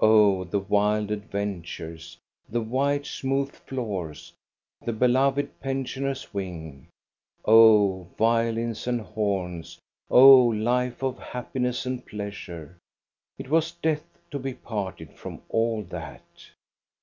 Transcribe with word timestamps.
Oh, 0.00 0.44
the 0.44 0.58
wild 0.58 1.10
adventures, 1.10 2.16
the 2.48 2.62
white, 2.62 3.04
smooth 3.04 3.52
floors, 3.54 4.32
the 4.80 4.94
beloved 4.94 5.60
pensioners' 5.60 6.32
wing! 6.32 6.88
Oh, 7.44 8.08
violins 8.16 8.86
and 8.86 9.02
horns, 9.02 9.78
oh, 10.10 10.46
life 10.46 11.02
of 11.02 11.18
happiness 11.18 11.84
and 11.84 12.06
pleasure! 12.06 12.78
It 13.36 13.50
was 13.50 13.70
death 13.72 14.06
to 14.30 14.38
be 14.38 14.54
parted 14.54 15.12
from 15.12 15.42
all 15.50 15.82
that. 15.82 16.22